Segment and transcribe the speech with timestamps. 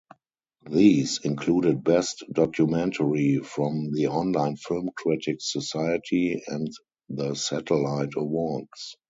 [0.67, 6.71] These included Best Documentary from the Online Film Critics Society and
[7.09, 8.97] the Satellite Awards.